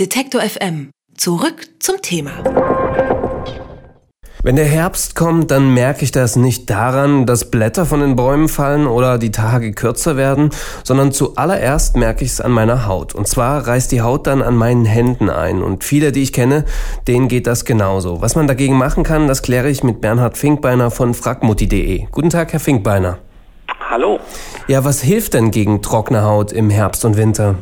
Detektor 0.00 0.40
FM. 0.40 0.90
Zurück 1.16 1.68
zum 1.78 2.02
Thema. 2.02 2.32
Wenn 4.42 4.56
der 4.56 4.64
Herbst 4.64 5.14
kommt, 5.14 5.52
dann 5.52 5.72
merke 5.72 6.02
ich 6.02 6.10
das 6.10 6.34
nicht 6.34 6.68
daran, 6.68 7.26
dass 7.26 7.52
Blätter 7.52 7.86
von 7.86 8.00
den 8.00 8.16
Bäumen 8.16 8.48
fallen 8.48 8.88
oder 8.88 9.18
die 9.18 9.30
Tage 9.30 9.70
kürzer 9.70 10.16
werden, 10.16 10.50
sondern 10.82 11.12
zuallererst 11.12 11.96
merke 11.96 12.24
ich 12.24 12.32
es 12.32 12.40
an 12.40 12.50
meiner 12.50 12.88
Haut. 12.88 13.14
Und 13.14 13.28
zwar 13.28 13.68
reißt 13.68 13.92
die 13.92 14.02
Haut 14.02 14.26
dann 14.26 14.42
an 14.42 14.56
meinen 14.56 14.84
Händen 14.84 15.30
ein. 15.30 15.62
Und 15.62 15.84
viele, 15.84 16.10
die 16.10 16.24
ich 16.24 16.32
kenne, 16.32 16.64
denen 17.06 17.28
geht 17.28 17.46
das 17.46 17.64
genauso. 17.64 18.20
Was 18.20 18.34
man 18.34 18.48
dagegen 18.48 18.76
machen 18.76 19.04
kann, 19.04 19.28
das 19.28 19.42
kläre 19.42 19.70
ich 19.70 19.84
mit 19.84 20.00
Bernhard 20.00 20.36
Finkbeiner 20.36 20.90
von 20.90 21.14
fragmutti.de. 21.14 22.06
Guten 22.10 22.30
Tag, 22.30 22.52
Herr 22.52 22.58
Finkbeiner. 22.58 23.18
Hallo. 23.88 24.18
Ja, 24.66 24.84
was 24.84 25.02
hilft 25.02 25.34
denn 25.34 25.52
gegen 25.52 25.82
trockene 25.82 26.24
Haut 26.24 26.50
im 26.50 26.68
Herbst 26.68 27.04
und 27.04 27.16
Winter? 27.16 27.54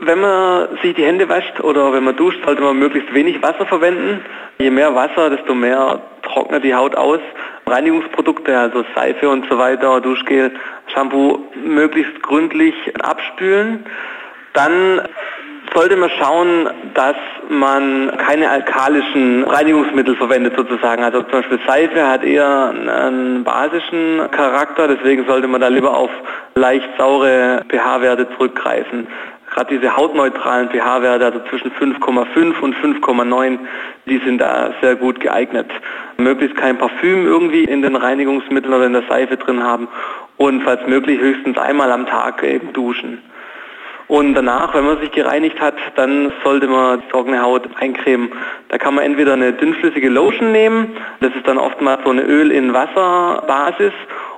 Wenn 0.00 0.20
man 0.20 0.68
sich 0.82 0.94
die 0.94 1.04
Hände 1.04 1.28
wäscht 1.28 1.60
oder 1.60 1.92
wenn 1.92 2.04
man 2.04 2.16
duscht, 2.16 2.44
sollte 2.44 2.62
man 2.62 2.78
möglichst 2.78 3.12
wenig 3.14 3.42
Wasser 3.42 3.66
verwenden. 3.66 4.24
Je 4.58 4.70
mehr 4.70 4.94
Wasser, 4.94 5.30
desto 5.30 5.54
mehr 5.54 6.00
trocknet 6.22 6.64
die 6.64 6.74
Haut 6.74 6.96
aus. 6.96 7.20
Reinigungsprodukte, 7.66 8.58
also 8.58 8.84
Seife 8.94 9.28
und 9.28 9.46
so 9.48 9.58
weiter, 9.58 10.00
Duschgel, 10.00 10.52
Shampoo 10.92 11.46
möglichst 11.64 12.22
gründlich 12.22 12.74
abspülen. 13.02 13.86
Dann 14.52 15.02
sollte 15.74 15.96
man 15.96 16.10
schauen, 16.10 16.68
dass 16.94 17.16
man 17.48 18.16
keine 18.18 18.50
alkalischen 18.50 19.44
Reinigungsmittel 19.44 20.16
verwendet 20.16 20.54
sozusagen. 20.56 21.02
Also 21.02 21.22
zum 21.22 21.40
Beispiel 21.40 21.58
Seife 21.66 22.08
hat 22.08 22.24
eher 22.24 22.70
einen 22.70 23.44
basischen 23.44 24.30
Charakter, 24.30 24.88
deswegen 24.88 25.26
sollte 25.26 25.48
man 25.48 25.60
da 25.60 25.68
lieber 25.68 25.96
auf 25.96 26.10
leicht 26.54 26.88
saure 26.98 27.64
pH-Werte 27.68 28.28
zurückgreifen. 28.36 29.08
Gerade 29.54 29.78
diese 29.78 29.96
hautneutralen 29.96 30.68
pH-Werte, 30.68 31.26
also 31.26 31.38
zwischen 31.48 31.70
5,5 31.70 32.60
und 32.60 32.74
5,9, 32.74 33.58
die 34.06 34.18
sind 34.18 34.38
da 34.38 34.74
sehr 34.82 34.96
gut 34.96 35.20
geeignet. 35.20 35.70
Möglichst 36.16 36.56
kein 36.56 36.76
Parfüm 36.76 37.24
irgendwie 37.24 37.62
in 37.62 37.80
den 37.80 37.94
Reinigungsmitteln 37.94 38.74
oder 38.74 38.86
in 38.86 38.94
der 38.94 39.04
Seife 39.08 39.36
drin 39.36 39.62
haben 39.62 39.86
und 40.38 40.62
falls 40.62 40.84
möglich 40.88 41.20
höchstens 41.20 41.56
einmal 41.56 41.92
am 41.92 42.04
Tag 42.06 42.42
eben 42.42 42.72
duschen. 42.72 43.22
Und 44.08 44.34
danach, 44.34 44.74
wenn 44.74 44.84
man 44.84 45.00
sich 45.00 45.12
gereinigt 45.12 45.60
hat, 45.60 45.74
dann 45.94 46.32
sollte 46.42 46.66
man 46.66 47.00
die 47.00 47.08
trockene 47.08 47.40
Haut 47.40 47.68
eincremen. 47.78 48.32
Da 48.68 48.76
kann 48.76 48.94
man 48.94 49.04
entweder 49.04 49.32
eine 49.32 49.52
dünnflüssige 49.52 50.10
Lotion 50.10 50.52
nehmen, 50.52 50.96
das 51.20 51.34
ist 51.34 51.46
dann 51.46 51.58
oftmals 51.58 52.02
so 52.04 52.10
eine 52.10 52.22
Öl 52.22 52.50
in 52.50 52.74
Wasserbasis, 52.74 53.92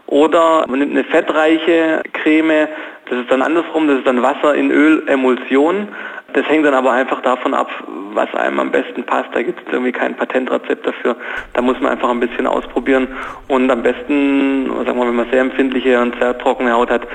oder 0.06 0.64
man 0.68 0.78
nimmt 0.78 0.92
eine 0.92 1.04
fettreiche 1.04 2.02
Creme, 2.12 2.68
das 3.08 3.20
ist 3.20 3.30
dann 3.30 3.42
andersrum, 3.42 3.86
das 3.86 3.98
ist 3.98 4.06
dann 4.06 4.22
Wasser 4.22 4.54
in 4.54 4.70
Ölemulsion. 4.70 5.88
Das 6.32 6.46
hängt 6.48 6.66
dann 6.66 6.74
aber 6.74 6.90
einfach 6.90 7.22
davon 7.22 7.54
ab, 7.54 7.70
was 8.12 8.34
einem 8.34 8.58
am 8.58 8.70
besten 8.70 9.04
passt. 9.04 9.28
Da 9.32 9.42
gibt 9.42 9.60
es 9.64 9.72
irgendwie 9.72 9.92
kein 9.92 10.16
Patentrezept 10.16 10.86
dafür. 10.86 11.16
Da 11.52 11.62
muss 11.62 11.80
man 11.80 11.92
einfach 11.92 12.10
ein 12.10 12.20
bisschen 12.20 12.46
ausprobieren. 12.46 13.08
Und 13.46 13.70
am 13.70 13.82
besten, 13.82 14.66
sagen 14.84 14.98
wir, 14.98 15.06
wenn 15.06 15.16
man 15.16 15.30
sehr 15.30 15.40
empfindliche 15.40 16.00
und 16.00 16.16
sehr 16.18 16.36
trockene 16.36 16.72
Haut 16.72 16.90
hat, 16.90 17.06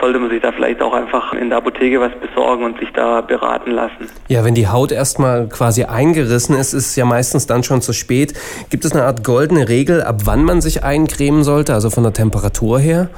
sollte 0.00 0.18
man 0.18 0.30
sich 0.30 0.42
da 0.42 0.52
vielleicht 0.52 0.82
auch 0.82 0.92
einfach 0.92 1.32
in 1.32 1.48
der 1.48 1.58
Apotheke 1.58 2.00
was 2.00 2.12
besorgen 2.14 2.64
und 2.64 2.78
sich 2.78 2.90
da 2.92 3.20
beraten 3.20 3.70
lassen. 3.70 4.10
Ja, 4.28 4.44
wenn 4.44 4.54
die 4.54 4.68
Haut 4.68 4.92
erstmal 4.92 5.48
quasi 5.48 5.84
eingerissen 5.84 6.56
ist, 6.56 6.72
ist 6.72 6.88
es 6.88 6.96
ja 6.96 7.04
meistens 7.04 7.46
dann 7.46 7.62
schon 7.62 7.80
zu 7.80 7.92
spät. 7.92 8.34
Gibt 8.70 8.84
es 8.84 8.92
eine 8.92 9.04
Art 9.04 9.24
goldene 9.24 9.68
Regel, 9.68 10.02
ab 10.02 10.22
wann 10.24 10.44
man 10.44 10.60
sich 10.60 10.84
eincremen 10.84 11.44
sollte, 11.44 11.74
also 11.74 11.90
von 11.90 12.02
der 12.02 12.12
Temperatur 12.12 12.78
her? 12.78 13.08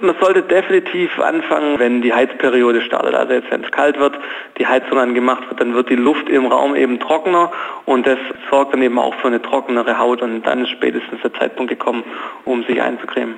Man 0.00 0.14
sollte 0.20 0.42
definitiv 0.42 1.18
anfangen, 1.18 1.80
wenn 1.80 2.02
die 2.02 2.14
Heizperiode 2.14 2.82
startet. 2.82 3.16
Also 3.16 3.32
jetzt, 3.32 3.50
wenn 3.50 3.64
es 3.64 3.70
kalt 3.72 3.98
wird, 3.98 4.14
die 4.56 4.64
Heizung 4.64 4.96
angemacht 4.96 5.42
wird, 5.48 5.60
dann 5.60 5.74
wird 5.74 5.90
die 5.90 5.96
Luft 5.96 6.28
im 6.28 6.46
Raum 6.46 6.76
eben 6.76 7.00
trockener 7.00 7.50
und 7.84 8.06
das 8.06 8.18
sorgt 8.48 8.74
dann 8.74 8.82
eben 8.82 8.96
auch 8.98 9.14
für 9.14 9.26
eine 9.26 9.42
trockenere 9.42 9.98
Haut 9.98 10.22
und 10.22 10.42
dann 10.42 10.62
ist 10.62 10.70
spätestens 10.70 11.20
der 11.22 11.34
Zeitpunkt 11.34 11.70
gekommen, 11.70 12.04
um 12.44 12.62
sich 12.62 12.80
einzucremen. 12.80 13.34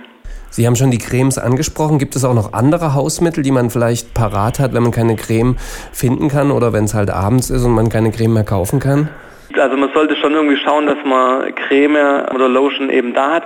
Sie 0.50 0.66
haben 0.66 0.76
schon 0.76 0.90
die 0.90 0.98
Cremes 0.98 1.38
angesprochen. 1.38 1.98
Gibt 1.98 2.16
es 2.16 2.24
auch 2.24 2.34
noch 2.34 2.52
andere 2.52 2.94
Hausmittel, 2.94 3.42
die 3.42 3.52
man 3.52 3.70
vielleicht 3.70 4.14
parat 4.14 4.58
hat, 4.58 4.74
wenn 4.74 4.82
man 4.82 4.92
keine 4.92 5.16
Creme 5.16 5.56
finden 5.92 6.28
kann 6.28 6.50
oder 6.50 6.72
wenn 6.72 6.84
es 6.84 6.94
halt 6.94 7.10
abends 7.10 7.50
ist 7.50 7.64
und 7.64 7.72
man 7.72 7.88
keine 7.88 8.10
Creme 8.10 8.34
mehr 8.34 8.44
kaufen 8.44 8.80
kann? 8.80 9.08
Also 9.56 9.76
man 9.76 9.90
sollte 9.92 10.16
schon 10.16 10.32
irgendwie 10.32 10.56
schauen, 10.56 10.86
dass 10.86 10.98
man 11.04 11.54
Creme 11.54 12.24
oder 12.34 12.48
Lotion 12.48 12.90
eben 12.90 13.14
da 13.14 13.32
hat. 13.34 13.44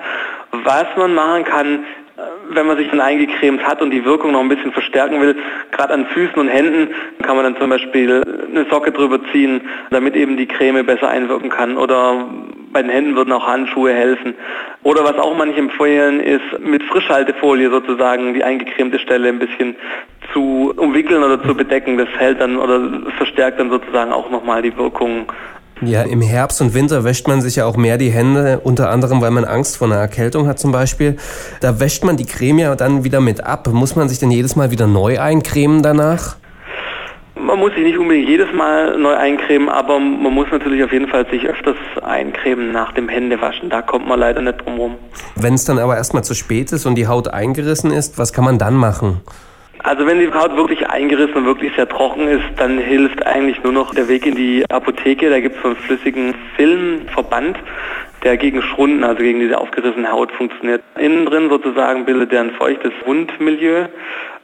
Was 0.64 0.86
man 0.96 1.14
machen 1.14 1.44
kann, 1.44 1.84
wenn 2.50 2.66
man 2.66 2.76
sich 2.76 2.88
dann 2.90 3.00
eingecremt 3.00 3.62
hat 3.66 3.82
und 3.82 3.90
die 3.90 4.04
Wirkung 4.04 4.32
noch 4.32 4.40
ein 4.40 4.48
bisschen 4.48 4.72
verstärken 4.72 5.20
will, 5.20 5.36
gerade 5.72 5.94
an 5.94 6.06
Füßen 6.06 6.36
und 6.36 6.48
Händen, 6.48 6.94
kann 7.22 7.36
man 7.36 7.44
dann 7.44 7.56
zum 7.56 7.70
Beispiel 7.70 8.22
eine 8.48 8.66
Socke 8.70 8.92
drüber 8.92 9.18
ziehen, 9.32 9.62
damit 9.90 10.14
eben 10.14 10.36
die 10.36 10.46
Creme 10.46 10.86
besser 10.86 11.08
einwirken 11.08 11.50
kann. 11.50 11.76
Oder 11.76 12.26
bei 12.74 12.82
den 12.82 12.90
Händen 12.90 13.16
würden 13.16 13.32
auch 13.32 13.46
Handschuhe 13.46 13.94
helfen. 13.94 14.34
Oder 14.82 15.02
was 15.04 15.16
auch 15.16 15.34
manche 15.34 15.58
empfehlen, 15.58 16.20
ist 16.20 16.60
mit 16.60 16.82
Frischhaltefolie 16.82 17.70
sozusagen 17.70 18.34
die 18.34 18.44
eingecremte 18.44 18.98
Stelle 18.98 19.30
ein 19.30 19.38
bisschen 19.38 19.76
zu 20.34 20.74
umwickeln 20.76 21.22
oder 21.22 21.42
zu 21.42 21.54
bedecken. 21.54 21.96
Das 21.96 22.08
hält 22.18 22.40
dann 22.40 22.58
oder 22.58 22.80
verstärkt 23.16 23.58
dann 23.58 23.70
sozusagen 23.70 24.12
auch 24.12 24.28
nochmal 24.28 24.60
die 24.60 24.76
Wirkung 24.76 25.32
ja, 25.80 26.02
im 26.02 26.20
Herbst 26.20 26.60
und 26.60 26.72
Winter 26.72 27.02
wäscht 27.04 27.26
man 27.26 27.42
sich 27.42 27.56
ja 27.56 27.66
auch 27.66 27.76
mehr 27.76 27.98
die 27.98 28.10
Hände, 28.10 28.60
unter 28.62 28.90
anderem, 28.90 29.20
weil 29.20 29.32
man 29.32 29.44
Angst 29.44 29.76
vor 29.76 29.88
einer 29.88 29.96
Erkältung 29.96 30.46
hat 30.46 30.58
zum 30.58 30.70
Beispiel. 30.70 31.16
Da 31.60 31.80
wäscht 31.80 32.04
man 32.04 32.16
die 32.16 32.26
Creme 32.26 32.60
ja 32.60 32.76
dann 32.76 33.02
wieder 33.02 33.20
mit 33.20 33.44
ab. 33.44 33.68
Muss 33.72 33.96
man 33.96 34.08
sich 34.08 34.20
denn 34.20 34.30
jedes 34.30 34.54
Mal 34.54 34.70
wieder 34.70 34.86
neu 34.86 35.18
eincremen 35.18 35.82
danach? 35.82 36.36
Man 37.36 37.58
muss 37.58 37.74
sich 37.74 37.82
nicht 37.82 37.98
unbedingt 37.98 38.28
jedes 38.28 38.52
Mal 38.52 38.96
neu 38.96 39.14
eincremen, 39.14 39.68
aber 39.68 39.98
man 39.98 40.32
muss 40.32 40.46
natürlich 40.52 40.84
auf 40.84 40.92
jeden 40.92 41.08
Fall 41.08 41.26
sich 41.30 41.44
öfters 41.46 41.76
eincremen 42.02 42.70
nach 42.70 42.92
dem 42.92 43.08
Händewaschen. 43.08 43.70
Da 43.70 43.82
kommt 43.82 44.06
man 44.06 44.20
leider 44.20 44.40
nicht 44.40 44.64
drum 44.64 44.78
rum. 44.78 44.94
Wenn 45.34 45.54
es 45.54 45.64
dann 45.64 45.78
aber 45.78 45.96
erstmal 45.96 46.22
zu 46.22 46.34
spät 46.34 46.70
ist 46.70 46.86
und 46.86 46.94
die 46.94 47.08
Haut 47.08 47.28
eingerissen 47.28 47.90
ist, 47.90 48.18
was 48.18 48.32
kann 48.32 48.44
man 48.44 48.58
dann 48.58 48.74
machen? 48.74 49.20
Also 49.80 50.06
wenn 50.06 50.18
die 50.18 50.32
Haut 50.32 50.56
wirklich 50.56 50.88
eingerissen 50.88 51.34
und 51.34 51.44
wirklich 51.44 51.72
sehr 51.74 51.88
trocken 51.88 52.28
ist, 52.28 52.44
dann 52.56 52.78
hilft 52.78 53.26
eigentlich 53.26 53.62
nur 53.62 53.72
noch 53.72 53.94
der 53.94 54.08
Weg 54.08 54.24
in 54.24 54.34
die 54.34 54.64
Apotheke. 54.70 55.28
Da 55.28 55.40
gibt 55.40 55.56
es 55.56 55.62
so 55.62 55.68
einen 55.68 55.76
flüssigen 55.76 56.34
Filmverband, 56.56 57.58
der 58.22 58.36
gegen 58.38 58.62
Schrunden, 58.62 59.04
also 59.04 59.22
gegen 59.22 59.40
diese 59.40 59.58
aufgerissene 59.58 60.10
Haut 60.10 60.32
funktioniert. 60.32 60.82
Innen 60.98 61.26
drin 61.26 61.50
sozusagen 61.50 62.06
bildet 62.06 62.32
der 62.32 62.40
ein 62.40 62.52
feuchtes 62.52 62.92
Wundmilieu 63.04 63.88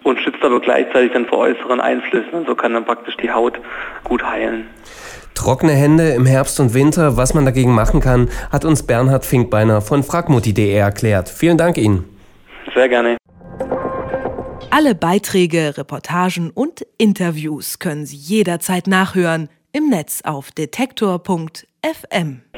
und 0.04 0.18
schützt 0.20 0.42
aber 0.42 0.60
gleichzeitig 0.60 1.12
dann 1.12 1.26
vor 1.26 1.38
äußeren 1.38 1.80
Einflüssen. 1.80 2.32
Und 2.32 2.46
so 2.46 2.54
kann 2.54 2.74
dann 2.74 2.84
praktisch 2.84 3.16
die 3.16 3.30
Haut 3.30 3.58
gut 4.04 4.24
heilen. 4.24 4.66
Trockene 5.34 5.72
Hände 5.72 6.10
im 6.10 6.26
Herbst 6.26 6.60
und 6.60 6.74
Winter, 6.74 7.16
was 7.16 7.34
man 7.34 7.44
dagegen 7.44 7.74
machen 7.74 8.00
kann, 8.00 8.28
hat 8.52 8.64
uns 8.64 8.86
Bernhard 8.86 9.24
Finkbeiner 9.24 9.80
von 9.80 10.02
fragmutti.de 10.02 10.74
erklärt. 10.74 11.28
Vielen 11.28 11.56
Dank 11.56 11.78
Ihnen. 11.78 12.04
Sehr 12.74 12.88
gerne. 12.88 13.16
Alle 14.70 14.94
Beiträge, 14.94 15.76
Reportagen 15.76 16.50
und 16.50 16.86
Interviews 16.96 17.78
können 17.78 18.06
Sie 18.06 18.16
jederzeit 18.16 18.86
nachhören 18.86 19.48
im 19.72 19.88
Netz 19.88 20.22
auf 20.24 20.52
detektor.fm. 20.52 22.42